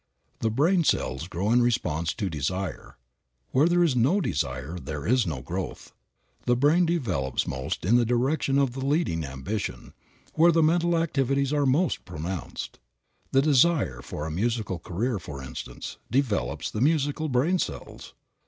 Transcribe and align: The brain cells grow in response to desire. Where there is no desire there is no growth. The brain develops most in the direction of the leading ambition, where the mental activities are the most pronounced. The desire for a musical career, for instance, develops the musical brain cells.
The 0.39 0.49
brain 0.49 0.83
cells 0.83 1.27
grow 1.27 1.51
in 1.51 1.61
response 1.61 2.11
to 2.15 2.27
desire. 2.27 2.97
Where 3.51 3.67
there 3.67 3.83
is 3.83 3.95
no 3.95 4.19
desire 4.19 4.79
there 4.79 5.05
is 5.05 5.27
no 5.27 5.43
growth. 5.43 5.93
The 6.47 6.55
brain 6.55 6.87
develops 6.87 7.45
most 7.45 7.85
in 7.85 7.97
the 7.97 8.03
direction 8.05 8.57
of 8.57 8.73
the 8.73 8.83
leading 8.83 9.23
ambition, 9.23 9.93
where 10.33 10.51
the 10.51 10.63
mental 10.63 10.97
activities 10.97 11.53
are 11.53 11.59
the 11.65 11.67
most 11.67 12.03
pronounced. 12.03 12.79
The 13.31 13.43
desire 13.43 14.01
for 14.01 14.25
a 14.25 14.31
musical 14.31 14.79
career, 14.79 15.19
for 15.19 15.43
instance, 15.43 15.97
develops 16.09 16.71
the 16.71 16.81
musical 16.81 17.29
brain 17.29 17.59
cells. 17.59 18.15